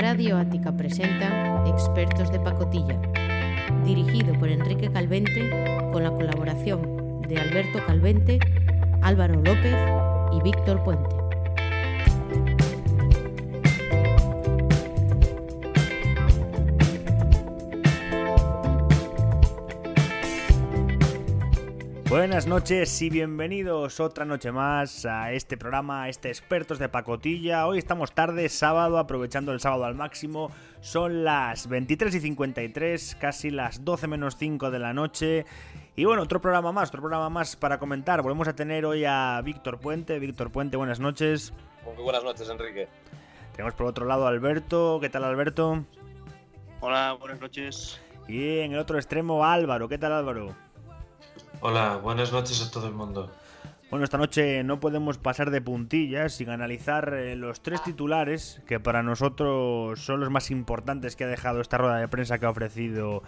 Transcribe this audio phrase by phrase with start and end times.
[0.00, 2.98] Radio Ática presenta Expertos de Pacotilla,
[3.84, 5.50] dirigido por Enrique Calvente
[5.92, 8.38] con la colaboración de Alberto Calvente,
[9.02, 9.76] Álvaro López
[10.32, 11.19] y Víctor Puente.
[22.40, 27.66] Buenas noches y bienvenidos otra noche más a este programa, a este Expertos de Pacotilla.
[27.66, 30.50] Hoy estamos tarde, sábado, aprovechando el sábado al máximo.
[30.80, 35.44] Son las 23 y 53, casi las 12 menos 5 de la noche.
[35.96, 38.22] Y bueno, otro programa más, otro programa más para comentar.
[38.22, 40.18] Volvemos a tener hoy a Víctor Puente.
[40.18, 41.52] Víctor Puente, buenas noches.
[41.84, 42.88] Muy buenas noches, Enrique.
[43.52, 44.96] Tenemos por otro lado a Alberto.
[44.98, 45.84] ¿Qué tal, Alberto?
[46.80, 48.00] Hola, buenas noches.
[48.28, 49.90] Y en el otro extremo, Álvaro.
[49.90, 50.69] ¿Qué tal, Álvaro?
[51.62, 53.30] Hola, buenas noches a todo el mundo.
[53.90, 58.80] Bueno, esta noche no podemos pasar de puntillas sin analizar eh, los tres titulares que
[58.80, 62.50] para nosotros son los más importantes que ha dejado esta rueda de prensa que ha
[62.50, 63.22] ofrecido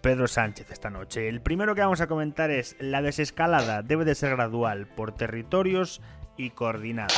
[0.00, 1.28] Pedro Sánchez esta noche.
[1.28, 6.00] El primero que vamos a comentar es la desescalada debe de ser gradual por territorios
[6.36, 7.14] y coordinada.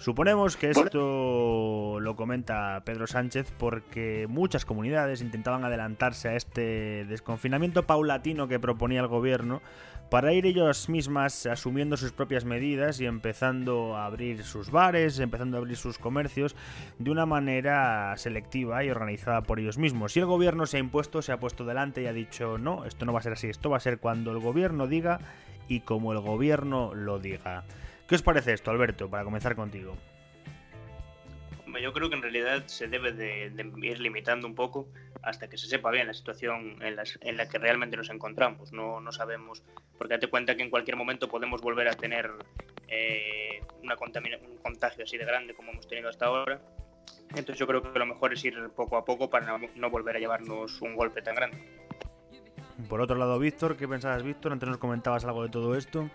[0.00, 7.82] Suponemos que esto lo comenta Pedro Sánchez porque muchas comunidades intentaban adelantarse a este desconfinamiento
[7.82, 9.60] paulatino que proponía el gobierno
[10.08, 15.58] para ir ellas mismas asumiendo sus propias medidas y empezando a abrir sus bares, empezando
[15.58, 16.56] a abrir sus comercios
[16.98, 20.14] de una manera selectiva y organizada por ellos mismos.
[20.14, 23.04] Si el gobierno se ha impuesto, se ha puesto delante y ha dicho no, esto
[23.04, 25.20] no va a ser así, esto va a ser cuando el gobierno diga
[25.68, 27.64] y como el gobierno lo diga.
[28.10, 29.96] ¿Qué os parece esto, Alberto, para comenzar contigo?
[31.80, 34.88] Yo creo que en realidad se debe de, ir limitando un poco
[35.22, 36.96] hasta que se sepa bien la situación en,
[37.36, 38.72] la que realmente nos encontramos.
[38.72, 39.62] No, no sabemos,
[39.96, 42.32] porque date cuenta que en cualquier momento podemos volver a tener
[42.88, 46.60] eh, una un contagio así de grande como hemos tenido hasta ahora.
[47.28, 50.18] Entonces yo creo que lo mejor es ir poco a poco para no, volver a
[50.18, 51.58] llevarnos un golpe tan grande.
[52.88, 54.50] Por otro lado, Víctor, ¿qué pensabas, Víctor?
[54.50, 56.10] Antes nos comentabas algo de todo esto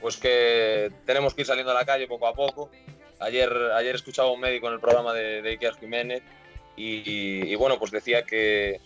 [0.00, 2.70] pues que tenemos que ir saliendo a la calle poco a poco.
[3.20, 6.22] Ayer, ayer escuchaba a un médico en el programa de, de Iker Jiménez
[6.76, 8.80] y, bueno, pues decía que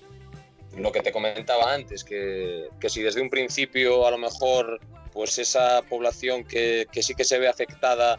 [0.77, 4.81] lo que te comentaba antes, que, que, si desde un principio a lo mejor
[5.13, 8.19] pues esa población que, sí que se ve afectada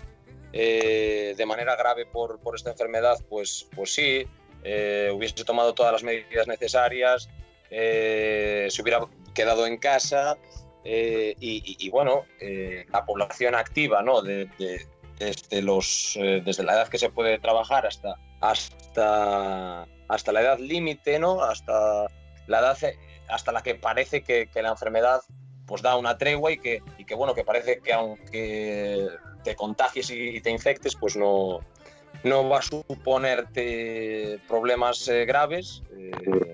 [0.51, 4.27] eh, de manera grave por, por, esta enfermedad, pues, pues sí,
[4.63, 7.29] eh, hubiese tomado todas las medidas necesarias,
[7.71, 10.37] eh, se hubiera quedado en casa,
[10.85, 14.21] eh, y, bueno, eh, la población activa, ¿no?
[14.21, 20.59] desde, los, eh, desde la edad que se puede trabajar hasta, hasta, hasta la edad
[20.59, 21.41] límite, ¿no?
[21.41, 22.07] Hasta
[22.47, 22.77] la edad
[23.29, 25.21] hasta la que parece que, la enfermedad
[25.65, 29.07] pues da una tregua y que, y que bueno, que parece que aunque
[29.45, 31.61] te contagies y, te infectes, pues no,
[32.25, 35.83] no va a suponerte problemas graves.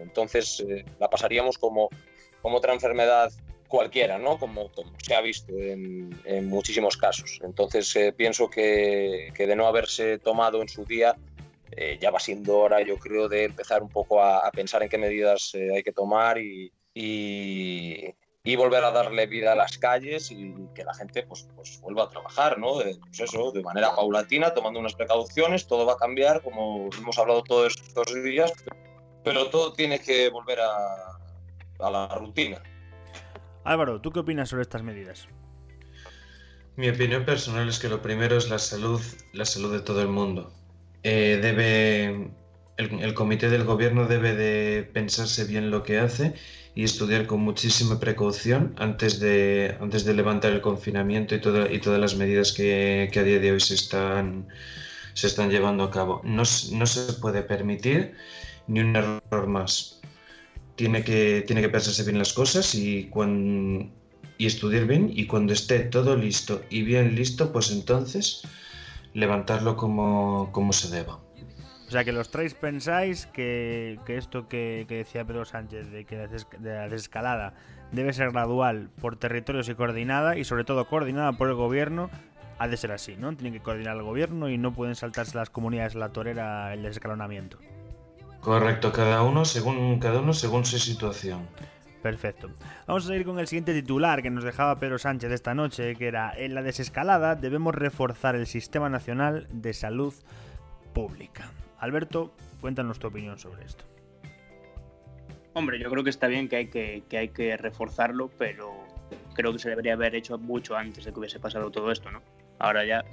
[0.03, 0.63] entonces
[0.99, 1.89] la pasaríamos como,
[2.43, 3.31] como otra enfermedad
[3.69, 4.37] cualquiera, ¿no?
[4.37, 7.39] Como, se ha visto en, muchísimos casos.
[7.41, 11.15] Entonces eh, pienso que, de no haberse tomado en su día,
[11.71, 14.97] eh, ya va siendo hora, yo creo, de empezar un poco a, pensar en qué
[14.97, 16.73] medidas eh, hay que tomar y,
[18.57, 22.09] volver a darle vida a las calles y que la gente pues, pues vuelva a
[22.09, 22.73] trabajar, ¿no?
[22.73, 27.43] Pues eso, de manera paulatina, tomando unas precauciones, todo va a cambiar, como hemos hablado
[27.43, 28.51] todos estos días,
[29.23, 32.59] pero todo tiene que volver a la rutina.
[33.69, 35.27] Álvaro, ¿tú qué opinas sobre estas medidas?
[36.75, 38.99] Mi opinión personal es que lo primero es la salud,
[39.31, 40.51] la salud de todo el mundo.
[41.03, 42.31] Eh, debe,
[42.77, 46.33] el, comité del gobierno debe de pensarse bien lo que hace
[46.73, 51.99] y estudiar con muchísima precaución antes de, antes de levantar el confinamiento y, y todas
[51.99, 54.47] las medidas que, a día de hoy se están,
[55.13, 56.21] se están llevando a cabo.
[56.23, 56.41] No,
[56.71, 58.15] no se puede permitir
[58.65, 59.99] ni un error más
[60.79, 63.11] tiene que, tiene que pensarse bien las cosas y,
[64.37, 68.43] y estudiar bien y cuando esté todo listo y bien listo, pues entonces
[69.13, 71.19] levantarlo como, como se deba.
[71.85, 76.15] O sea, que los tres pensáis que, esto que, decía Pedro Sánchez, de que
[76.61, 77.55] la desescalada
[77.91, 82.09] debe ser gradual por territorios y coordinada, y sobre todo coordinada por el gobierno,
[82.57, 83.35] ha de ser así, ¿no?
[83.35, 87.57] Tienen que coordinar el gobierno y no pueden saltarse las comunidades la torera el desescalonamiento.
[88.41, 91.47] Correcto, cada uno según cada uno según su situación.
[92.01, 92.49] Perfecto.
[92.87, 96.07] Vamos a seguir con el siguiente titular que nos dejaba Pedro Sánchez esta noche, que
[96.07, 100.13] era en la desescalada debemos reforzar el Sistema Nacional de Salud
[100.93, 101.51] Pública.
[101.77, 103.83] Alberto, cuéntanos tu opinión sobre esto.
[105.53, 108.71] Hombre, yo creo que está bien que hay que, que hay que reforzarlo, pero
[109.33, 112.21] creo que se debería haber hecho mucho antes de que hubiese pasado todo esto, ¿no?
[112.59, 113.03] Ahora ya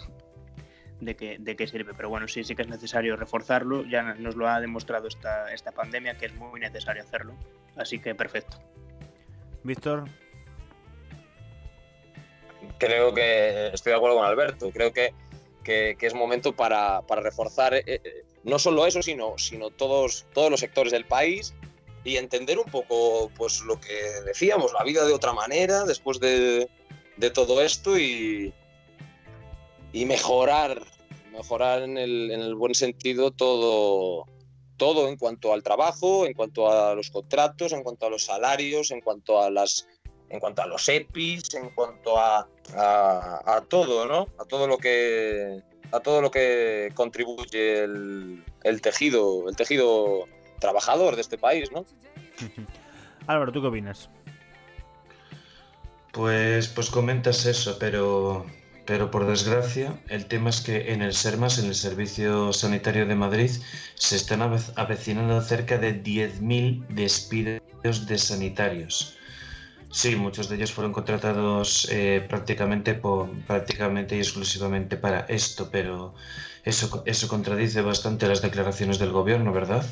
[1.01, 1.95] de qué, de qué sirve.
[1.95, 3.85] Pero bueno, sí, sí que es necesario reforzarlo.
[3.85, 7.35] Ya nos lo ha demostrado esta, esta pandemia que es muy necesario hacerlo.
[7.77, 8.59] Así que perfecto.
[9.63, 10.09] Víctor.
[12.79, 14.71] Creo que estoy de acuerdo con Alberto.
[14.71, 15.13] Creo que,
[15.63, 20.27] que, que es momento para, para reforzar eh, eh, no solo eso, sino, sino todos,
[20.33, 21.55] todos los sectores del país
[22.05, 23.95] y entender un poco pues lo que
[24.25, 26.69] decíamos, la vida de otra manera después de,
[27.17, 28.55] de todo esto y,
[29.97, 30.83] y mejorar,
[31.33, 34.27] mejorar en el, en el, buen sentido todo,
[34.77, 38.91] todo en cuanto al trabajo, en cuanto a los contratos, en cuanto a los salarios,
[38.91, 39.89] en cuanto a las
[40.29, 44.29] en cuanto a los EPIs, en cuanto a, a, a todo, ¿no?
[44.39, 45.63] A todo lo que
[45.93, 50.27] a todo lo que contribuye el, el, tejido, el tejido
[50.61, 51.87] trabajador de este país, ¿no?
[53.27, 54.11] Álvaro, ¿tú qué opinas?
[56.13, 58.45] Pues, pues comentas eso, pero,
[58.87, 63.15] pero por desgracia el tema es que en el SERMAS, en el Servicio Sanitario de
[63.15, 63.51] Madrid,
[63.95, 69.17] se están avecinando cerca de 10.000 despidos de sanitarios.
[69.91, 76.15] Sí, muchos de ellos fueron contratados eh, prácticamente, por, prácticamente y exclusivamente para esto, pero
[76.65, 79.85] eso, eso contradice bastante las declaraciones del gobierno, ¿verdad?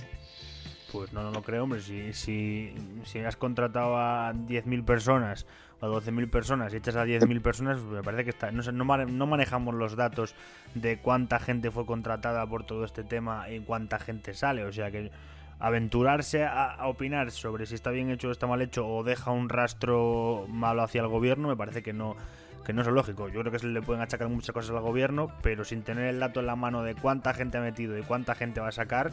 [0.93, 1.81] Pues no, no lo creo, hombre.
[1.81, 2.75] Si, si,
[3.05, 5.47] si has contratado a 10.000 personas
[5.81, 8.50] a 12.000 personas y echas a 10.000 personas, me parece que está.
[8.50, 10.35] No, no, no, manejamos los datos
[10.75, 14.65] de cuánta gente fue contratada por todo este tema y cuánta gente sale.
[14.65, 15.11] O sea que
[15.59, 19.31] aventurarse a, a, opinar sobre si está bien hecho o está mal hecho o deja
[19.31, 22.17] un rastro malo hacia el gobierno, me parece que no,
[22.65, 23.29] que no es lógico.
[23.29, 26.19] Yo creo que se le pueden achacar muchas cosas al gobierno, pero sin tener el
[26.19, 29.12] dato en la mano de cuánta gente ha metido y cuánta gente va a sacar,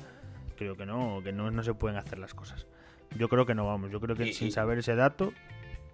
[0.57, 2.65] creo que no, que no, no se pueden hacer las cosas.
[3.17, 5.33] Yo creo que no vamos, yo creo que y, sin saber ese dato,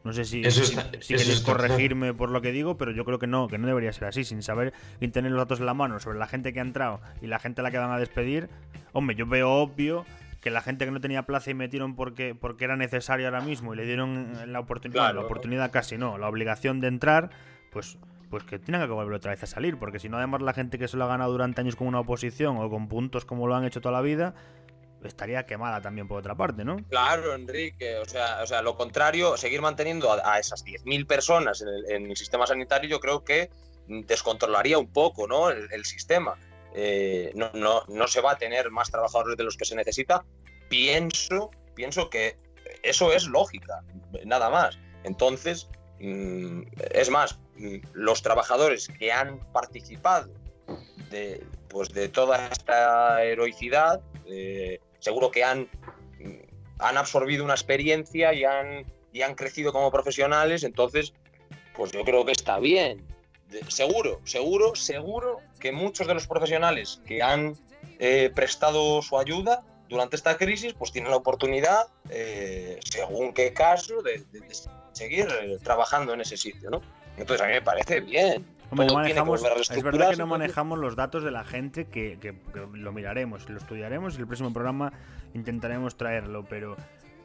[0.07, 2.17] no sé si, eso está, si, si queréis corregirme claro.
[2.17, 4.41] por lo que digo, pero yo creo que no, que no debería ser así, sin
[4.41, 7.27] saber y tener los datos en la mano sobre la gente que ha entrado y
[7.27, 8.49] la gente a la que van a despedir.
[8.93, 10.05] Hombre, yo veo obvio
[10.41, 13.73] que la gente que no tenía plaza y metieron porque, porque era necesario ahora mismo
[13.73, 15.19] y le dieron la oportunidad, Claro.
[15.19, 17.29] la oportunidad casi no, la obligación de entrar,
[17.71, 17.97] pues
[18.29, 20.77] pues que tienen que volver otra vez a salir, porque si no además la gente
[20.77, 23.55] que se lo ha ganado durante años con una oposición o con puntos como lo
[23.55, 24.35] han hecho toda la vida,
[25.03, 26.77] estaría quemada también por otra parte, ¿no?
[26.89, 31.63] Claro, Enrique, o sea, o sea lo contrario, seguir manteniendo a, a esas 10.000 personas
[31.87, 33.49] en el, sistema sanitario yo creo que
[33.87, 35.49] descontrolaría un poco ¿no?
[35.49, 36.35] el, el sistema.
[36.73, 40.25] Eh, no, no, no, se va a tener más trabajadores de los que se necesita.
[40.69, 42.37] Pienso, pienso que
[42.83, 43.81] eso es lógica,
[44.25, 44.77] nada más.
[45.03, 45.69] Entonces,
[45.99, 50.31] mm, es más, mm, los trabajadores que han participado
[51.09, 55.69] de, pues de toda esta heroicidad, eh, seguro que han,
[56.79, 61.13] han absorbido una experiencia y han, y han crecido como profesionales, entonces,
[61.75, 63.05] pues yo creo que está bien.
[63.69, 67.55] Seguro, seguro, seguro que muchos de los profesionales que han
[67.99, 74.01] eh, prestado su ayuda durante esta crisis, pues tienen la oportunidad, eh, según qué caso,
[74.01, 74.55] de, de, de
[74.91, 76.81] seguir eh, trabajando en ese sitio, ¿no?
[77.17, 78.45] Entonces a mí me parece bien.
[78.69, 82.33] Hombre, no manejamos, es verdad que no manejamos los datos de la gente, que, que,
[82.53, 84.91] que, lo miraremos, lo estudiaremos y el próximo programa
[85.33, 86.75] intentaremos traerlo, pero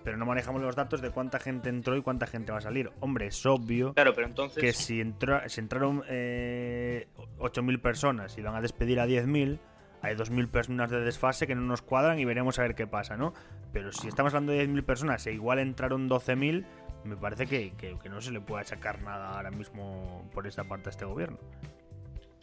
[0.05, 2.91] pero no manejamos los datos de cuánta gente entró y cuánta gente va a salir.
[3.01, 4.61] Hombre, es obvio claro, pero entonces...
[4.61, 7.09] que si, entró, si entraron eh,
[7.39, 9.59] 8.000 personas y van a despedir a 10.000,
[10.03, 13.17] hay 2.000 personas de desfase que no nos cuadran y veremos a ver qué pasa,
[13.17, 13.33] ¿no?
[13.73, 16.65] Pero si estamos hablando de 10.000 personas e igual entraron 12.000,
[17.05, 20.65] me parece que, que, que no se le puede achacar nada ahora mismo por esta
[20.65, 21.39] parte a este gobierno.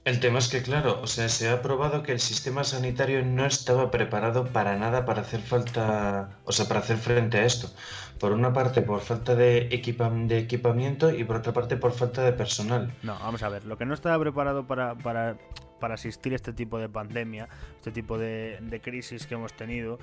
[0.06, 3.46] El tema es que, claro, o sea, se ha probado que el sistema sanitario no
[3.46, 7.70] estaba preparado para nada para hacer falta, o sea, para hacer frente a esto.
[8.18, 12.24] Por una parte, por falta de, equipa de equipamiento y por otra parte, por falta
[12.24, 12.92] de personal.
[13.04, 15.38] No, vamos a ver, lo que no estaba preparado para, para,
[15.80, 20.00] para asistir a este tipo de pandemia, este tipo de, de crisis que hemos tenido,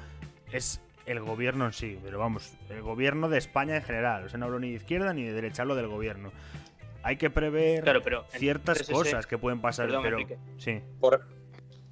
[0.53, 4.25] es el gobierno en sí, pero vamos, el gobierno de España en general.
[4.25, 6.33] O sea, no hablo ni de izquierda ni de derecha, hablo del gobierno
[7.07, 9.29] hay que prever claro, pero ciertas cosas ese...
[9.29, 10.39] que pueden pasar, Perdón, pero Enrique.
[10.59, 10.83] sí.
[10.99, 11.25] Por,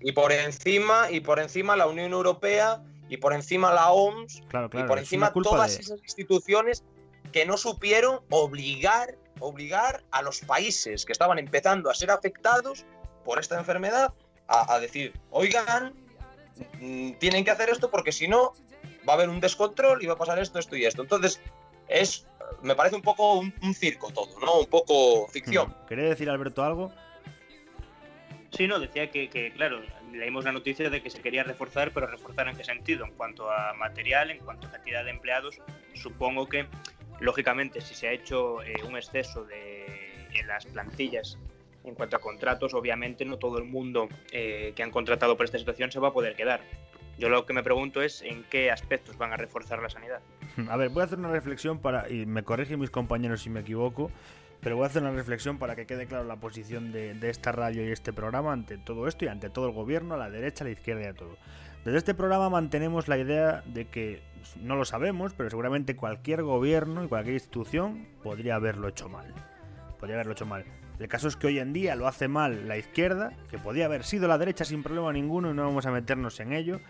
[0.01, 4.69] y por encima y por encima la Unión Europea y por encima la OMS claro,
[4.69, 5.83] claro, y por encima todas de...
[5.83, 6.83] esas instituciones
[7.31, 12.85] que no supieron obligar obligar a los países que estaban empezando a ser afectados
[13.25, 14.13] por esta enfermedad
[14.49, 15.95] a, a decir, oigan,
[16.81, 18.53] mmm, tienen que hacer esto porque si no
[19.09, 21.03] va a haber un descontrol y va a pasar esto, esto y esto.
[21.03, 21.41] Entonces,
[21.89, 22.27] es
[22.63, 24.61] me parece un poco un, un, circo todo, ¿no?
[24.61, 25.69] Un poco ficción.
[25.69, 25.87] Hmm.
[25.89, 26.93] ¿Quería decir Alberto algo?
[28.51, 29.81] Sí, no, decía que, que, claro,
[30.13, 33.05] leímos la noticia de que se quería reforzar, pero reforzar en qué sentido?
[33.05, 35.59] En cuanto a material, en cuanto a cantidad de empleados,
[35.95, 36.67] supongo que,
[37.19, 41.39] lógicamente, si se ha hecho eh, un exceso de, en las plantillas
[41.85, 45.59] En cuanto a contratos, obviamente no todo el mundo eh, que han contratado por esta
[45.59, 46.63] situación se va a poder quedar.
[47.19, 50.21] Yo lo que me pregunto es en qué aspectos van a reforzar la sanidad.
[50.69, 53.61] A ver, voy a hacer una reflexión para, y me corrigen mis compañeros si me
[53.61, 54.11] equivoco,
[54.61, 57.87] pero voy a hacer una reflexión para que quede claro la posición de, esta radio
[57.87, 60.67] y este programa ante todo esto y ante todo el gobierno, a la derecha, a
[60.67, 61.37] la izquierda y a todo.
[61.85, 64.23] Desde este programa mantenemos la idea de que,
[64.61, 69.27] no lo sabemos, pero seguramente cualquier gobierno y cualquier institución podría haberlo hecho mal.
[69.99, 70.65] Podría haberlo hecho mal.
[70.99, 74.05] El caso es que hoy en día lo hace mal la izquierda, que podía haber
[74.05, 76.81] sido la derecha sin problema ninguno y no vamos a meternos en ello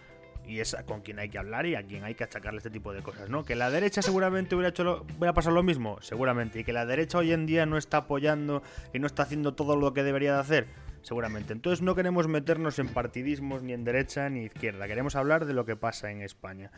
[0.46, 2.92] y es con quien hay que hablar y a quien hay que achacarle este tipo
[2.92, 3.44] de cosas, ¿no?
[3.44, 6.86] Que la derecha seguramente hubiera hecho lo, hubiera pasado lo mismo, seguramente, y que la
[6.86, 10.34] derecha hoy en día no está apoyando y no está haciendo todo lo que debería
[10.34, 10.66] de hacer,
[11.02, 11.52] seguramente.
[11.52, 15.64] Entonces no queremos meternos en partidismos ni en derecha ni izquierda, queremos hablar de lo
[15.64, 16.70] que pasa en España.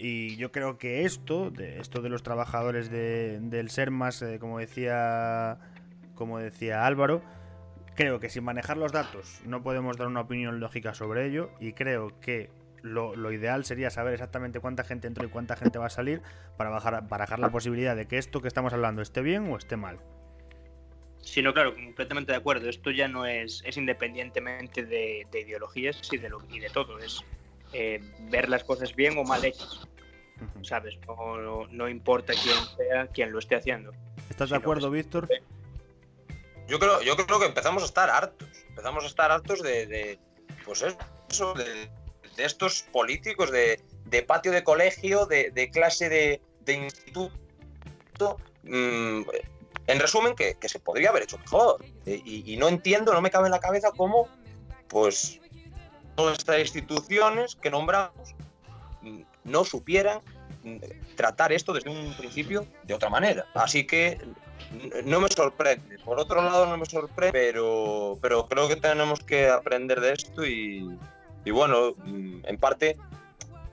[0.00, 4.38] Y yo creo que esto, de esto de los trabajadores de, del ser más, eh,
[4.38, 5.58] como decía,
[6.14, 7.20] como decía Álvaro,
[7.96, 11.72] creo que sin manejar los datos no podemos dar una opinión lógica sobre ello y
[11.72, 12.48] creo que
[12.82, 16.22] lo, ideal sería saber exactamente cuánta gente entró y cuánta gente va a salir
[16.56, 19.76] para bajar, barajar la posibilidad de que esto que estamos hablando esté bien o esté
[19.76, 19.98] mal.
[21.20, 22.68] Sí, no, claro, completamente de acuerdo.
[22.68, 26.98] Esto ya no es, es independientemente de, ideologías y de, lo, y de todo.
[26.98, 27.22] Es
[27.72, 29.86] eh, ver las cosas bien o mal hechas.
[30.62, 30.98] ¿Sabes?
[31.70, 33.92] No, importa quién sea quien lo esté haciendo.
[34.30, 35.28] ¿Estás de acuerdo, Víctor?
[36.68, 38.48] Yo creo, yo creo que empezamos a estar hartos.
[38.68, 40.18] Empezamos a estar hartos de, de
[40.64, 41.90] pues eso, de,
[42.38, 48.38] de estos políticos de, patio de colegio, de, clase de, instituto.
[48.62, 49.22] Mm,
[49.86, 51.84] en resumen, que, se podría haber hecho mejor.
[52.06, 54.28] E, y, no entiendo, no me cabe en la cabeza cómo,
[54.86, 55.40] pues,
[56.14, 58.34] todas estas instituciones que nombramos
[59.02, 60.20] mm, no supieran
[60.62, 60.76] mm,
[61.16, 63.46] tratar esto desde un principio de otra manera.
[63.54, 64.20] Así que
[65.04, 65.98] no me sorprende.
[66.04, 70.46] Por otro lado, no me sorprende, pero, pero creo que tenemos que aprender de esto
[70.46, 70.86] y,
[71.44, 72.96] y bueno, mm, en parte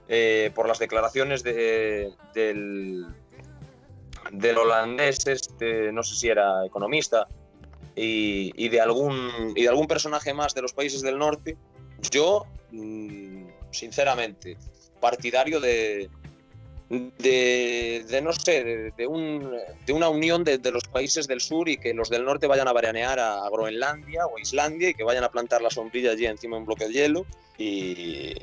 [0.07, 3.05] eh, por las declaraciones de, del,
[4.31, 7.27] del holandés, este, no sé si era economista,
[7.95, 11.57] y, de algún, y de algún personaje más de los países del norte,
[12.11, 14.57] yo, mm, sinceramente,
[14.99, 16.09] partidario de,
[17.17, 19.51] de, no sé, de, un,
[19.85, 22.73] de una unión de, los países del sur y que los del norte vayan a
[22.73, 26.59] veranear a, Groenlandia o Islandia y que vayan a plantar la sombrilla allí encima de
[26.61, 27.25] un bloque de hielo.
[27.57, 28.33] Y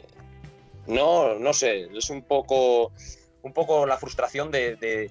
[0.87, 2.93] no, no sé, es un poco,
[3.43, 5.11] un poco la frustración de, de,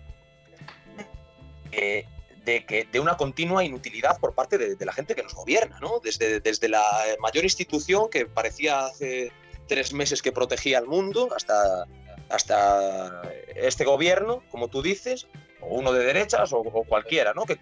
[1.69, 5.99] que, de una continua inutilidad por parte de, la gente que nos gobierna, ¿no?
[6.03, 6.83] Desde, desde la
[7.19, 9.31] mayor institución que parecía hace
[9.67, 11.85] tres meses que protegía al mundo hasta
[12.31, 13.21] hasta
[13.55, 15.27] este gobierno, como tú dices,
[15.61, 17.45] o uno de derechas o, cualquiera, ¿no?
[17.45, 17.59] Que,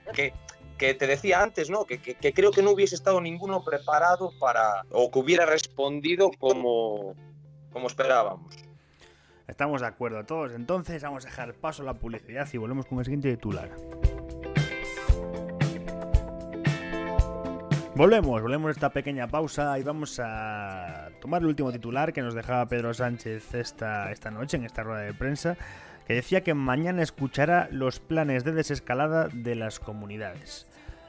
[0.77, 1.85] que, te decía antes, ¿no?
[1.85, 7.15] Que, que, creo que no hubiese estado ninguno preparado para, o que hubiera respondido como,
[7.73, 8.55] como esperábamos.
[9.47, 12.99] Estamos de acuerdo todos, entonces vamos a dejar paso a la publicidad y volvemos con
[12.99, 13.69] el siguiente titular.
[17.95, 22.33] Volvemos, volvemos a esta pequeña pausa y vamos a tomar el último titular que nos
[22.33, 25.57] dejaba Pedro Sánchez esta, esta noche en esta rueda de prensa,
[26.07, 30.67] que decía que mañana escuchará los planes de desescalada de las comunidades.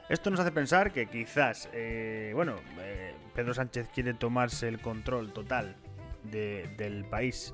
[0.09, 5.31] Esto nos hace pensar que quizás, eh, bueno, eh, Pedro Sánchez quiere tomarse el control
[5.31, 5.75] total
[6.23, 7.53] del país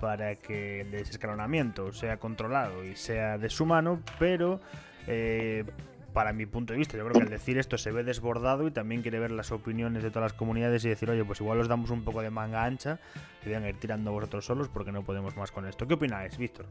[0.00, 4.60] para que el desescalonamiento sea controlado y sea de su mano, pero
[5.06, 5.64] eh,
[6.12, 8.70] para mi punto de vista, yo creo que al decir esto se ve desbordado y
[8.70, 11.68] también quiere ver las opiniones de todas las comunidades y decir, oye, pues igual os
[11.68, 12.98] damos un poco de manga ancha
[13.44, 15.86] y van a ir tirando vosotros solos porque no podemos más con esto.
[15.86, 16.66] ¿Qué opináis, Víctor?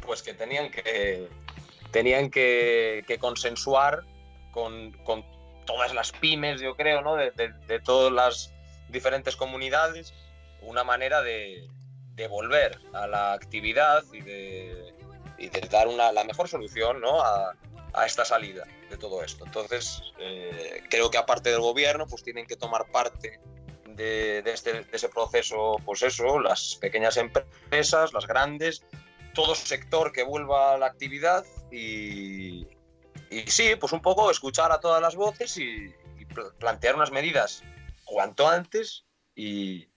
[0.00, 1.28] Pues que tenían que
[1.94, 4.02] tenían que, consensuar
[4.50, 4.92] con,
[5.64, 7.14] todas las pymes, yo creo, ¿no?
[7.14, 7.30] De,
[7.84, 8.52] todas las
[8.88, 10.12] diferentes comunidades,
[10.60, 11.68] una manera de,
[12.16, 14.83] de volver a la actividad y de
[15.70, 17.22] dar una, la mejor solución ¿no?
[17.22, 17.54] a,
[17.92, 19.44] a, esta salida de todo esto.
[19.44, 23.40] Entonces, eh, creo que aparte del gobierno, pues tienen que tomar parte
[23.88, 28.84] de, de, este, de, ese proceso, pues eso, las pequeñas empresas, las grandes,
[29.34, 32.66] todo sector que vuelva a la actividad y,
[33.30, 36.24] y sí, pues un poco escuchar a todas las voces y, y
[36.58, 37.62] plantear unas medidas
[38.04, 39.88] cuanto antes y,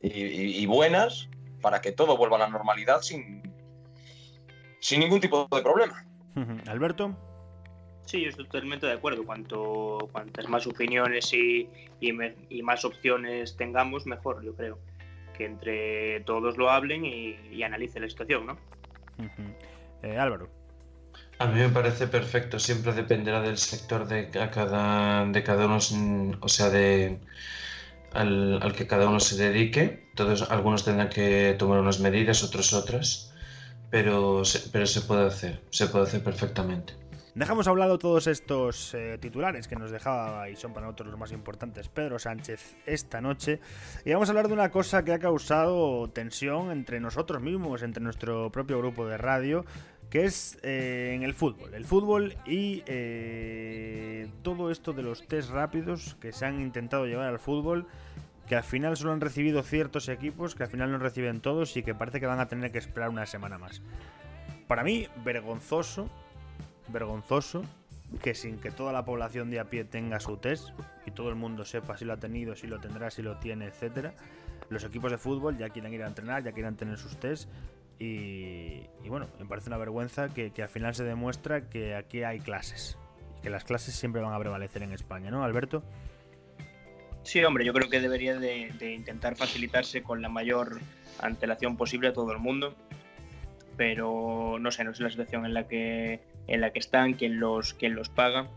[0.00, 1.28] y, buenas
[1.60, 3.42] para que todo vuelva a la normalidad sin,
[4.80, 6.04] sin ningún tipo de problema.
[6.66, 7.16] Alberto.
[8.06, 9.24] Sí, yo estoy totalmente de acuerdo.
[9.24, 11.68] Cuanto, cuantas más opiniones y,
[12.00, 14.78] y, más opciones tengamos, mejor, yo creo.
[15.36, 18.58] Que entre todos lo hablen y, analicen la situación, ¿no?
[20.02, 20.48] Eh, Álvaro.
[21.38, 25.78] A mí me parece perfecto, siempre dependerá del sector de cada, de cada uno,
[26.40, 27.18] o sea, de
[28.12, 30.08] al, al, que cada uno se dedique.
[30.14, 33.34] Todos, algunos tendrán que tomar unas medidas, otros otras,
[33.90, 36.94] pero se, pero se puede hacer, se puede hacer perfectamente.
[37.36, 41.32] Dejamos hablado todos estos eh, titulares que nos dejaba y son para nosotros los más
[41.32, 43.60] importantes Pedro Sánchez esta noche
[44.06, 48.02] y vamos a hablar de una cosa que ha causado tensión entre nosotros mismos, entre
[48.02, 49.66] nuestro propio grupo de radio,
[50.08, 51.74] que es eh, en el fútbol.
[51.74, 57.28] El fútbol y eh, todo esto de los test rápidos que se han intentado llevar
[57.28, 57.86] al fútbol,
[58.46, 61.82] que al final solo han recibido ciertos equipos, que al final no reciben todos y
[61.82, 63.82] que parece que van a tener que esperar una semana más.
[64.66, 66.08] Para mí, vergonzoso
[66.88, 67.62] vergonzoso
[68.22, 70.68] que sin que toda la población de a pie tenga su test
[71.06, 73.66] y todo el mundo sepa si lo ha tenido, si lo tendrá, si lo tiene,
[73.66, 74.14] etcétera,
[74.68, 77.48] los equipos de fútbol ya quieren ir a entrenar, ya quieren tener sus test
[77.98, 82.98] y, bueno, me parece una vergüenza que, al final se demuestra que aquí hay clases
[83.38, 85.82] y que las clases siempre van a prevalecer en España, ¿no, Alberto?
[87.26, 90.80] Sí, hombre, yo creo que debería de, intentar facilitarse con la mayor
[91.18, 92.76] antelación posible a todo el mundo,
[93.76, 97.40] pero no sé, no sé la situación en la que en la que están, quién
[97.40, 98.48] los, quién los paga,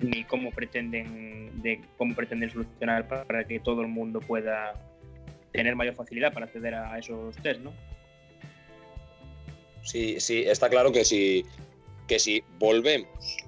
[0.00, 4.74] ni cómo pretenden, de, cómo pretenden solucionar para, que todo el mundo pueda
[5.52, 7.72] tener mayor facilidad para acceder a esos test, ¿no?
[9.82, 11.46] Sí, sí, está claro que si,
[12.06, 13.38] que si volvemos,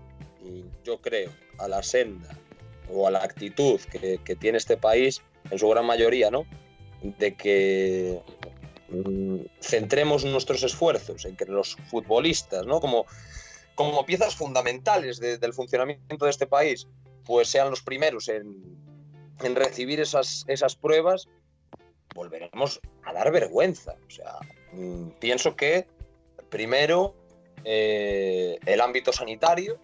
[0.82, 2.35] yo creo, a la senda
[2.90, 6.44] o a la actitud que, tiene este país, en su gran mayoría, ¿no?
[7.02, 8.20] De que
[8.88, 12.80] mm, centremos nuestros esfuerzos en que los futbolistas, ¿no?
[12.80, 13.06] Como
[13.76, 16.88] como piezas fundamentales del funcionamiento de este país,
[17.24, 18.74] pues sean los primeros en,
[19.54, 21.28] recibir esas, esas pruebas,
[22.14, 23.94] volveremos a dar vergüenza.
[24.06, 24.38] O sea,
[24.72, 25.86] mm, pienso que
[26.48, 27.14] primero
[27.64, 29.78] eh, el ámbito sanitario,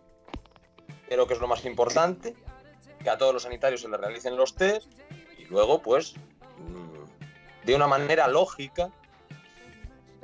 [1.06, 2.34] creo que es lo más importante,
[3.02, 4.86] que a todos los sanitarios se les realicen los test
[5.38, 6.14] y luego, pues,
[6.58, 8.90] mm, de una manera lógica,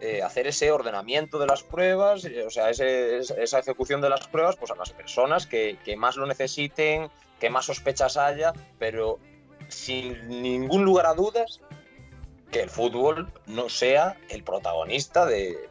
[0.00, 4.54] eh, hacer ese ordenamiento de las pruebas, eh, o sea, esa ejecución de las pruebas,
[4.54, 7.10] pues a las personas que, más lo necesiten,
[7.40, 9.18] que más sospechas haya, pero
[9.66, 11.60] sin ningún lugar a dudas
[12.52, 15.68] que el fútbol no sea el protagonista de,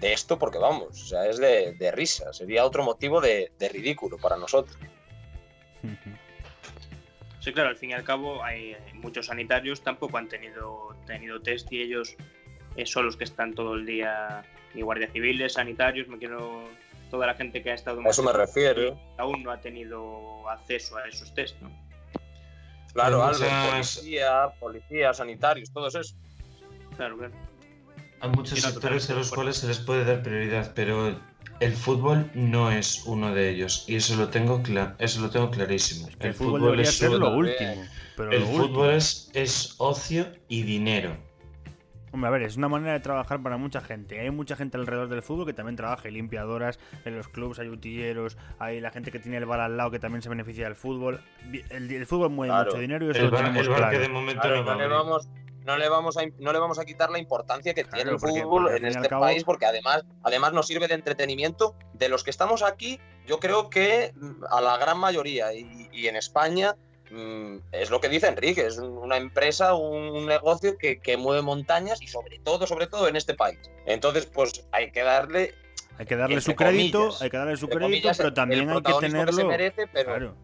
[0.00, 4.76] esto, porque vamos, o sea, es de, risa, sería otro motivo de, ridículo para nosotros.
[7.42, 11.72] Sí, claro, al fin y al cabo hay muchos sanitarios tampoco han tenido, tenido test
[11.72, 12.14] y ellos
[12.76, 16.68] eh, son los que están todo el día, ni guardias civiles, sanitarios, me quiero
[17.10, 18.00] toda la gente que ha estado...
[18.00, 18.96] A eso me refiero.
[19.18, 21.70] Aún no ha tenido acceso a esos test, ¿no?
[22.92, 26.14] Claro, algo, policía, policía, sanitarios, todos eso.
[26.96, 27.34] Claro, claro.
[28.20, 31.18] Hay muchos sectores a los cuales se les puede dar prioridad, pero
[31.62, 34.62] el fútbol no es uno de ellos y eso lo tengo
[34.98, 36.08] eso lo tengo clarísimo.
[36.18, 37.84] El, fútbol, es ser lo último.
[38.30, 41.16] el fútbol es, es ocio y dinero.
[42.10, 44.20] Hombre, a ver, es una manera de trabajar para mucha gente.
[44.20, 47.68] Hay mucha gente alrededor del fútbol que también trabaja, hay limpiadoras, en los clubes hay
[47.68, 50.74] utilleros, hay la gente que tiene el bar al lado que también se beneficia del
[50.74, 51.20] fútbol.
[51.70, 53.98] El, fútbol mueve mucho dinero y eso lo tenemos claro.
[53.98, 55.28] de momento no, vamos,
[55.64, 58.74] no, le vamos a, no le vamos a quitar la importancia que tiene el fútbol
[58.74, 61.74] en este país, porque además, además nos sirve de entretenimiento.
[61.92, 66.08] De los que estamos aquí, yo creo que mm, a la gran mayoría y, y
[66.08, 66.76] en España
[67.12, 72.06] Mm, es lo que dice Enrique, es una empresa, un negocio que, mueve montañas y
[72.06, 73.58] sobre todo, sobre todo en este país.
[73.84, 75.54] Entonces, pues hay que darle...
[75.98, 79.48] Hay que darle su crédito, hay que darle su crédito, pero también hay que tenerlo...
[79.92, 80.36] Claro.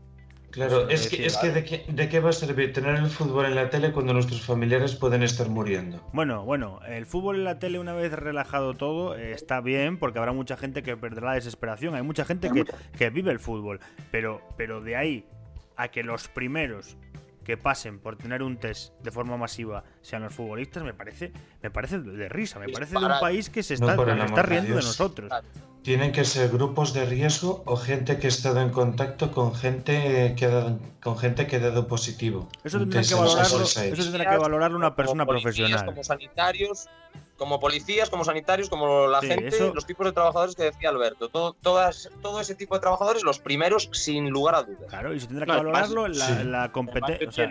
[0.50, 3.44] Claro, es que, es que de, qué, de, qué, va a servir tener el fútbol
[3.44, 6.02] en la tele cuando nuestros familiares pueden estar muriendo?
[6.12, 10.18] Bueno, bueno, el fútbol en la tele una vez relajado todo eh, está bien porque
[10.18, 12.64] habrá mucha gente que perderá la desesperación, hay mucha gente que,
[12.96, 13.80] que vive el fútbol,
[14.11, 15.26] pero, pero de ahí
[15.76, 16.96] a que los primeros
[17.48, 21.32] que pasen por tener un test de forma masiva sean los futbolistas, me parece,
[21.62, 24.82] me parece de risa, me parece de un país que se está, está riendo de
[24.82, 25.32] nosotros.
[25.80, 30.34] Tienen que ser grupos de riesgo o gente que ha estado en contacto con gente
[30.37, 32.50] que ha dado, con gente que ha dado positivo.
[32.64, 35.87] Eso tendrá que valorarlo, eso tendrá que valorarlo una persona profesional.
[35.87, 36.87] Como sanitarios,
[37.38, 41.29] como policías, como sanitarios, como la gente, los tipos de trabajadores que decía Alberto.
[41.29, 44.88] Todo, todas, todo ese tipo de trabajadores, los primeros sin lugar a dudas.
[44.88, 47.51] Claro, y se tendrá que valorarlo la, la competencia.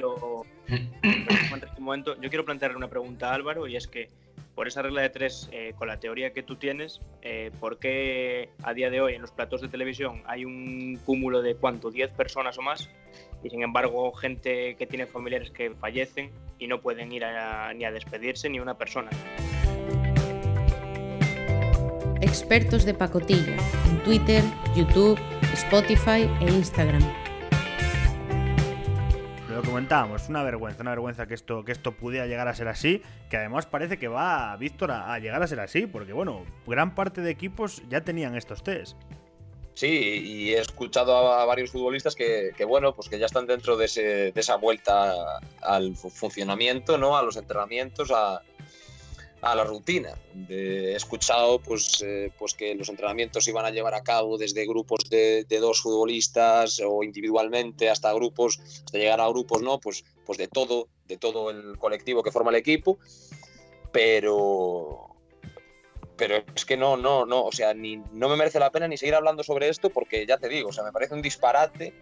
[1.79, 4.09] momento, yo quiero plantearle una pregunta a Álvaro y es que
[4.55, 8.49] por esa regla de tres, eh, con la teoría que tú tienes, eh, ¿por qué
[8.63, 12.11] a día de hoy en los platos de televisión hay un cúmulo de cuánto, 10
[12.11, 12.89] personas o más?
[13.43, 17.23] Y sin embargo, gente que tiene familiares que fallecen y no pueden ir
[17.75, 19.11] ni a despedirse ni una persona.
[22.27, 23.55] Expertos de Pacotilla
[23.89, 24.43] en Twitter,
[24.75, 25.17] YouTube,
[25.53, 27.01] Spotify e Instagram.
[29.49, 33.01] Lo comentábamos, una vergüenza, una vergüenza que esto, que esto pudiera llegar a ser así,
[33.29, 36.95] que además parece que va, Víctor, a, a llegar a ser así, porque bueno, gran
[36.95, 38.97] parte de equipos ya tenían estos test.
[39.73, 43.77] Sí, y he escuchado a varios futbolistas que, que, bueno, pues que ya están dentro
[43.77, 45.13] de, ese, de esa vuelta
[45.61, 47.15] al funcionamiento, ¿no?
[47.15, 48.41] A los entrenamientos, a,
[49.41, 50.13] a la rutina.
[50.33, 54.37] De, he escuchado pues, eh, pues que los entrenamientos se iban a llevar a cabo
[54.37, 59.79] desde grupos de, de, dos futbolistas o individualmente hasta grupos, hasta llegar a grupos, ¿no?
[59.79, 62.97] Pues, pues de todo, de todo el colectivo que forma el equipo.
[63.91, 65.15] Pero,
[66.17, 68.97] pero es que no, no, no, o sea, ni, no me merece la pena ni
[68.97, 71.93] seguir hablando sobre esto porque ya te digo, o sea, me parece un disparate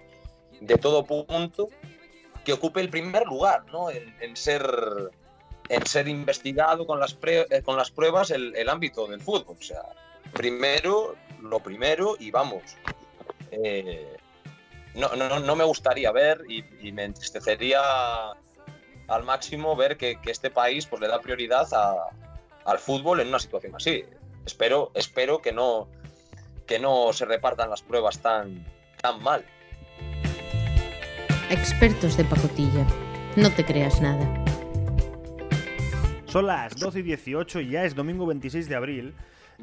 [0.62, 1.70] de todo punto
[2.44, 3.90] que ocupe el primer lugar, ¿no?
[3.90, 4.64] En, en ser,
[5.70, 9.58] en ser investigado con las, pre, eh, con las pruebas el, el, ámbito del fútbol.
[9.60, 9.82] O sea,
[10.34, 12.64] primero, lo primero y vamos.
[13.52, 14.18] Eh,
[14.96, 17.82] no, no, no, me gustaría ver y, me entristecería
[19.08, 21.68] al máximo ver que, este país pues, le da prioridad
[22.66, 24.06] al fútbol en una situación así.
[24.46, 25.88] Espero, espero que no,
[26.66, 28.66] que no se repartan las pruebas tan,
[29.02, 29.44] tan mal.
[31.50, 32.86] Expertos de pacotilla.
[33.36, 34.45] No te creas nada.
[36.36, 39.14] Son las 12 y 18 y ya es domingo 26 de abril.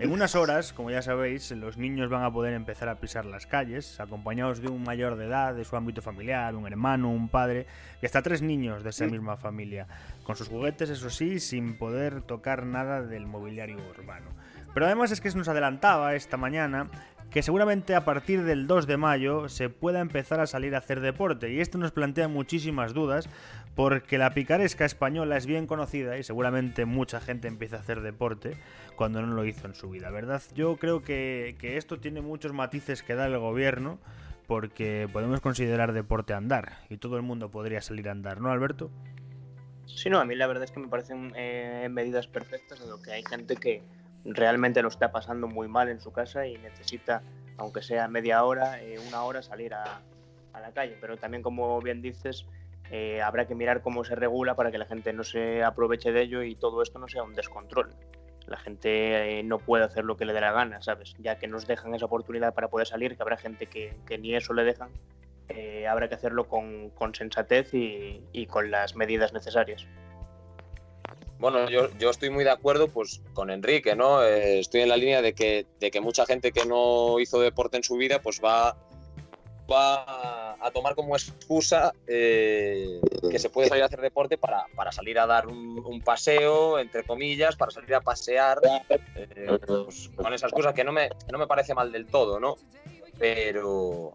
[0.01, 3.47] En unas horas, como ya sabéis, los niños van a poder empezar a pisar las
[3.47, 7.67] calles, acompañados de un mayor de edad, de su ámbito familiar, un hermano, un padre,
[8.01, 9.87] y hasta tres niños de esa misma familia,
[10.23, 14.31] con sus juguetes, eso sí, sin poder tocar nada del mobiliario urbano.
[14.73, 16.89] Pero además es que se nos adelantaba esta mañana
[17.33, 21.01] que seguramente a partir del 2 de mayo se pueda empezar a salir a hacer
[21.01, 23.29] deporte y esto nos plantea muchísimas dudas
[23.75, 28.59] porque la picaresca española es bien conocida y seguramente mucha gente empieza a hacer deporte
[28.97, 30.43] cuando no lo hizo en su vida, ¿verdad?
[30.55, 33.99] Yo creo que, que esto tiene muchos matices que da el gobierno
[34.47, 38.91] porque podemos considerar deporte andar y todo el mundo podría salir a andar, ¿no, Alberto?
[39.87, 43.01] Sí, no, a mí la verdad es que me parecen eh, medidas perfectas de lo
[43.01, 43.81] que hay gente que
[44.25, 47.23] realmente lo está pasando muy mal en su casa y necesita,
[47.57, 50.01] aunque sea media hora, eh, una hora, salir a,
[50.53, 50.97] la calle.
[51.01, 52.47] Pero también, como bien dices,
[52.91, 56.23] eh, habrá que mirar cómo se regula para que la gente no se aproveche de
[56.23, 57.91] ello y todo esto no sea un descontrol.
[58.47, 61.15] La gente eh, no puede hacer lo que le dé la gana, ¿sabes?
[61.19, 64.53] Ya que nos dejan esa oportunidad para poder salir, que habrá gente que, ni eso
[64.53, 64.91] le dejan,
[65.49, 69.87] eh, habrá que hacerlo con, sensatez y con las medidas necesarias.
[71.43, 74.23] Bueno, yo, yo, estoy muy de acuerdo pues, con Enrique, ¿no?
[74.23, 77.77] Eh, estoy en la línea de que, de que, mucha gente que no hizo deporte
[77.77, 78.77] en su vida pues va,
[79.69, 84.93] va a tomar como excusa eh, que se puede salir a hacer deporte para, para
[84.93, 88.61] salir a dar un, paseo, entre comillas, para salir a pasear,
[89.17, 92.55] eh, pues, con esa excusa que no, me, no me parece mal del todo, ¿no?
[93.19, 94.13] Pero,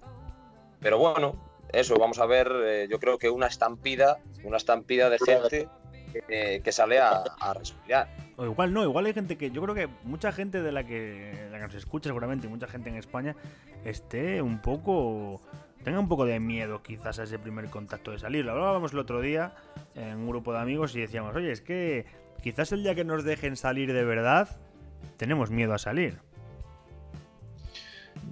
[0.79, 1.35] pero bueno,
[1.73, 5.67] eso, vamos a ver, yo creo que una estampida, una estampida de gente
[6.27, 8.07] que, que sale a, a, respirar.
[8.37, 11.33] O igual no, igual hay gente que, yo creo que mucha gente de la que,
[11.35, 13.35] de la que nos escucha seguramente, mucha gente en España,
[13.85, 15.41] esté un poco,
[15.83, 18.45] tenga un poco de miedo quizás a ese primer contacto de salir.
[18.45, 19.53] Lo hablábamos el otro día
[19.95, 22.05] en un grupo de amigos y decíamos, oye, es que
[22.41, 24.57] quizás el día que nos dejen salir de verdad,
[25.17, 26.19] tenemos miedo a salir.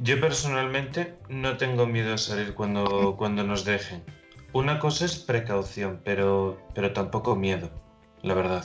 [0.01, 4.03] Yo personalmente no tengo miedo a salir cuando, cuando nos dejen.
[4.55, 7.69] Una cosa es precaución, pero, pero tampoco miedo,
[8.21, 8.63] la verdad.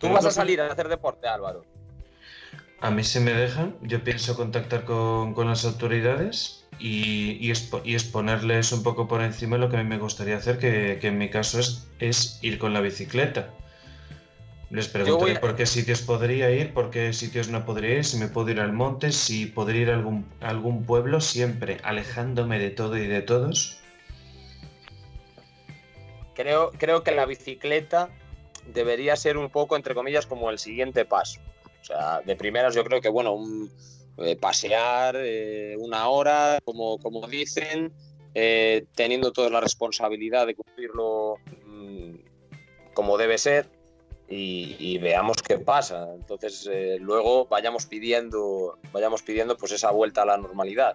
[0.00, 1.64] ¿Tú vas a salir a hacer deporte, Álvaro?
[2.80, 7.82] A mí se me dejan, yo pienso contactar con, con las autoridades y, y, expo
[7.84, 11.06] y, exponerles un poco por encima lo que a mí me gustaría hacer, que, que
[11.06, 13.50] en mi caso es, es, ir con la bicicleta.
[14.70, 15.40] Les preguntaré a...
[15.40, 18.58] por qué sitios podría ir, por qué sitios no podría ir, si me puedo ir
[18.58, 23.06] al monte, si podría ir a algún, a algún pueblo, siempre alejándome de todo y
[23.06, 23.78] de todos.
[26.38, 28.10] Creo, creo que la bicicleta
[28.72, 31.40] debería ser un poco, entre comillas, como el siguiente paso.
[31.82, 33.36] O sea, de primeras yo creo que, bueno,
[34.18, 37.92] eh, pasear eh, una hora, como, como dicen,
[38.34, 42.14] eh, teniendo toda la responsabilidad de cumplirlo mmm,
[42.94, 43.68] como debe ser
[44.28, 46.14] y, y, veamos qué pasa.
[46.14, 46.70] Entonces,
[47.00, 50.94] luego vayamos pidiendo, vayamos pidiendo pues esa vuelta a la normalidad.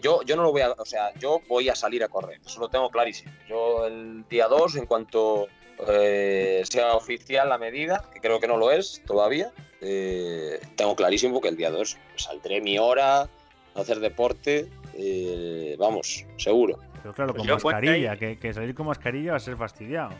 [0.00, 2.60] Yo, yo no lo voy a, o sea, yo voy a salir a correr, eso
[2.60, 3.32] lo tengo clarísimo.
[3.48, 5.48] Yo el día 2, en cuanto
[5.86, 11.40] eh, sea oficial la medida, que creo que no lo es todavía, eh, tengo clarísimo
[11.40, 13.28] que el día 2 saldré mi hora a
[13.74, 16.78] hacer deporte, eh, vamos, seguro.
[17.00, 18.18] Pero claro, pues con mascarilla, ahí...
[18.18, 20.10] que, que, salir con mascarilla va a ser fastidiado.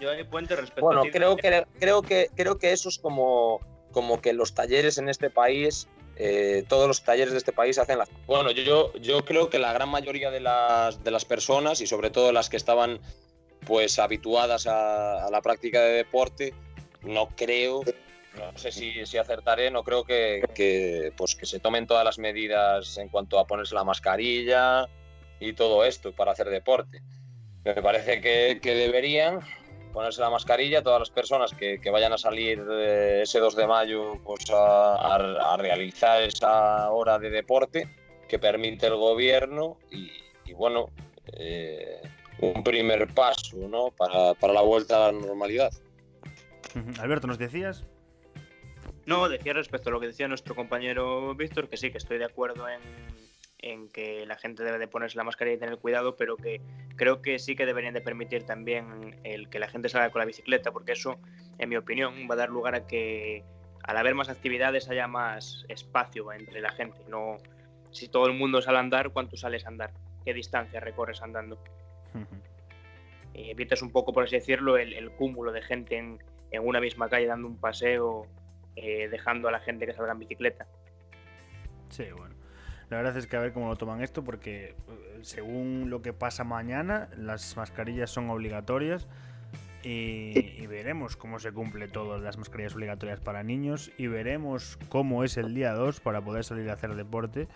[0.00, 3.60] Yo hay puente respecto Bueno, creo que, creo, que, creo que eso es como,
[3.92, 7.98] como que los talleres en este país, eh, todos los talleres de este país hacen
[7.98, 8.08] la...
[8.26, 12.10] Bueno, yo, yo creo que la gran mayoría de las, de las personas y sobre
[12.10, 13.00] todo las que estaban
[13.66, 16.54] pues habituadas a, la práctica de deporte,
[17.02, 17.82] no creo,
[18.34, 22.18] no sé si, si acertaré, no creo que, que, pues que se tomen todas las
[22.18, 24.88] medidas en cuanto a ponerse la mascarilla
[25.38, 27.02] y todo esto para hacer deporte.
[27.64, 29.40] Me parece que, que deberían,
[29.96, 33.66] ponerse la mascarilla todas las personas que, que vayan a salir eh, ese 2 de
[33.66, 37.88] mayo pues, a, a, realizar esa hora de deporte
[38.28, 40.10] que permite el gobierno y,
[40.44, 40.90] y bueno,
[41.32, 42.02] eh,
[42.40, 43.90] un primer paso ¿no?
[43.90, 45.72] para, para la vuelta a la normalidad.
[46.98, 47.82] Alberto, ¿nos decías?
[49.06, 52.26] No, decía respecto a lo que decía nuestro compañero Víctor, que sí, que estoy de
[52.26, 52.82] acuerdo en,
[53.72, 56.60] en que la gente debe de ponerse la mascarilla y tener cuidado, pero que
[56.94, 60.26] creo que sí que deberían de permitir también el que la gente salga con la
[60.26, 61.18] bicicleta, porque eso,
[61.58, 63.44] en mi opinión, va a dar lugar a que
[63.82, 67.00] al haber más actividades haya más espacio entre la gente.
[67.08, 67.38] No,
[67.90, 69.90] si todo el mundo sale a andar, ¿cuánto sales a andar?
[70.24, 71.58] ¿Qué distancia recorres andando?
[73.34, 76.18] y evitas un poco, por así decirlo, el, el cúmulo de gente en,
[76.50, 78.26] en, una misma calle dando un paseo,
[78.76, 80.66] eh, dejando a la gente que salga en bicicleta.
[81.90, 82.45] Sí, bueno.
[82.90, 86.12] La verdad es que a ver cómo lo toman esto, porque eh, según lo que
[86.12, 89.08] pasa mañana, las mascarillas son obligatorias
[89.82, 95.36] y, veremos cómo se cumple todas las mascarillas obligatorias para niños y veremos cómo es
[95.36, 97.48] el día 2 para poder salir a hacer deporte.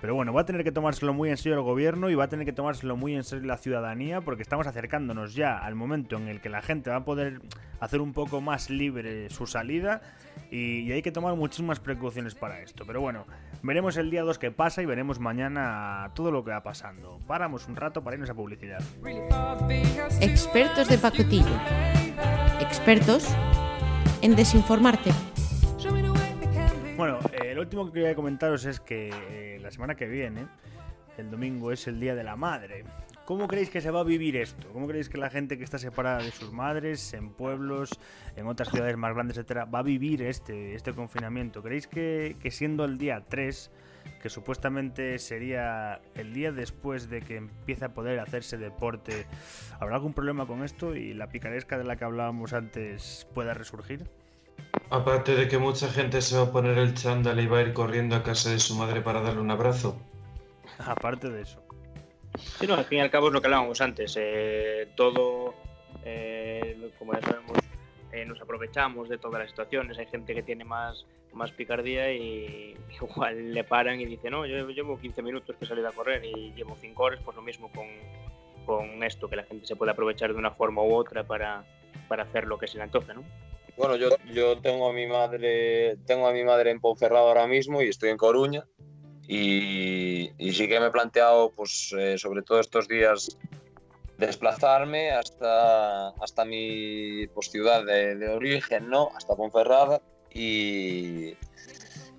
[0.00, 2.28] Pero bueno, va a tener que tomárselo muy en serio el gobierno y va a
[2.28, 6.28] tener que tomárselo muy en serio la ciudadanía porque estamos acercándonos ya al momento en
[6.28, 7.40] el que la gente va a poder
[7.80, 10.02] hacer un poco más libre su salida
[10.50, 12.84] y, hay que tomar muchísimas precauciones para esto.
[12.86, 13.26] Pero bueno,
[13.62, 17.18] veremos el día 2 qué pasa y veremos mañana todo lo que va pasando.
[17.26, 18.82] Paramos un rato para irnos a publicidad.
[20.20, 21.56] Expertos de pacotillo.
[22.60, 23.34] Expertos
[24.22, 25.33] en desinformarte.
[26.96, 30.46] Bueno, eh, el último que quería comentaros es que eh, la semana que viene,
[31.18, 32.84] el domingo, es el Día de la Madre.
[33.24, 34.68] ¿Cómo creéis que se va a vivir esto?
[34.72, 37.90] ¿Cómo creéis que la gente que está separada de sus madres, en pueblos,
[38.36, 41.64] en otras ciudades más grandes, etcétera, va a vivir este, este confinamiento?
[41.64, 43.72] ¿Creéis que, que siendo el día 3,
[44.22, 49.26] que supuestamente sería el día después de que empiece a poder hacerse deporte,
[49.80, 54.08] ¿habrá algún problema con esto y la picaresca de la que hablábamos antes pueda resurgir?
[54.90, 57.72] Aparte de que mucha gente se va a poner el chándal y va a ir
[57.72, 59.96] corriendo a casa de su madre para darle un abrazo.
[60.78, 61.60] Aparte de eso.
[62.38, 64.16] Sí, no, al fin y al cabo es lo que hablábamos antes.
[64.18, 65.54] Eh, todo,
[66.04, 67.58] eh, como ya sabemos,
[68.12, 69.98] eh, nos aprovechamos de todas las situaciones.
[69.98, 74.68] Hay gente que tiene más, más picardía y igual le paran y dicen, no, yo
[74.68, 77.70] llevo 15 minutos que he salido a correr y llevo 5 horas, pues lo mismo
[77.72, 77.86] con,
[78.66, 81.64] con esto, que la gente se puede aprovechar de una forma u otra para,
[82.08, 83.24] para hacer lo que se le antoje, ¿no?
[83.76, 87.82] Bueno, yo, yo tengo a mi madre, tengo a mi madre en Ponferrada ahora mismo
[87.82, 88.64] y estoy en Coruña.
[89.26, 93.36] Y, y sí que me he planteado, pues, eh, sobre todo estos días,
[94.18, 99.10] desplazarme hasta, hasta mi pues, ciudad de, de, origen, ¿no?
[99.16, 100.02] Hasta Ponferrada.
[100.32, 101.34] Y,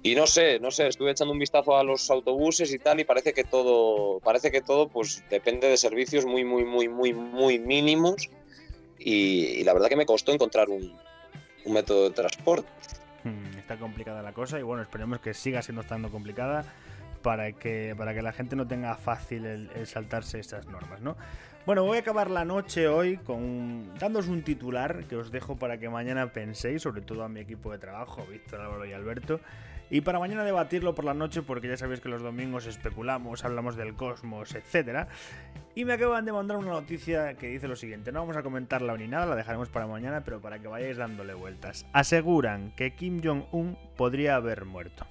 [0.03, 3.05] y no sé, no sé, estuve echando un vistazo a los autobuses y tal, y
[3.05, 7.59] parece que todo, parece que todo, pues, depende de servicios muy, muy, muy, muy, muy
[7.59, 8.29] mínimos.
[8.97, 10.97] Y, y la verdad que me costó encontrar un,
[11.65, 12.67] un método de transporte.
[13.23, 16.63] Hmm, está complicada la cosa y bueno, esperemos que siga siendo estando complicada
[17.21, 21.15] para que, para que la gente no tenga fácil el, el saltarse estas normas, ¿no?
[21.65, 25.79] Bueno, voy a acabar la noche hoy con dándoos un titular que os dejo para
[25.79, 29.39] que mañana penséis, sobre todo a mi equipo de trabajo, Víctor, Álvaro y Alberto,
[29.89, 33.75] y para mañana debatirlo por la noche porque ya sabéis que los domingos especulamos, hablamos
[33.75, 35.07] del cosmos, etc.
[35.75, 38.97] Y me acaban de mandar una noticia que dice lo siguiente, no vamos a comentarla
[38.97, 41.85] ni nada, la dejaremos para mañana, pero para que vayáis dándole vueltas.
[41.93, 45.05] Aseguran que Kim Jong-un podría haber muerto.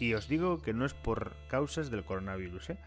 [0.00, 2.78] Y os digo que no es por causas del coronavirus, ¿eh?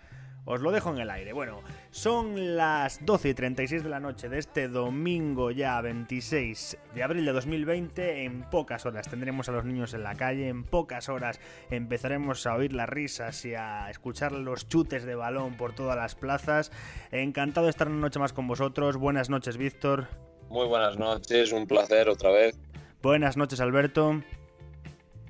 [0.44, 1.34] Os lo dejo en el aire.
[1.34, 7.04] Bueno, son las 12 y 36 de la noche de este domingo ya 26 de
[7.04, 8.24] abril de 2020.
[8.26, 10.48] En pocas horas tendremos a los niños en la calle.
[10.48, 15.58] En pocas horas empezaremos a oír las risas y a escuchar los chutes de balón
[15.58, 16.72] por todas las plazas.
[17.12, 18.98] Encantado de estar una noche más con vosotros.
[18.98, 20.08] Buenas noches, Víctor.
[20.50, 22.60] Muy buenas noches, un placer otra vez.
[23.04, 24.22] Buenas noches, Alberto.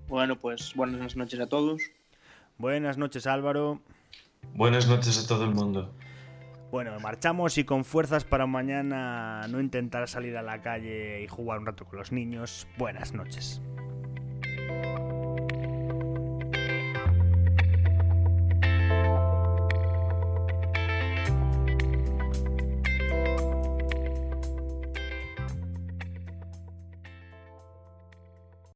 [0.08, 1.82] Bueno, pues buenas noches a todos.
[2.58, 3.82] Buenas noches, Álvaro.
[4.54, 5.94] Buenas noches a todo el mundo.
[6.72, 11.60] Bueno, marchamos y con fuerzas para mañana no intentar salir a la calle y jugar
[11.60, 12.68] un rato con los niños.
[12.78, 13.62] Buenas noches.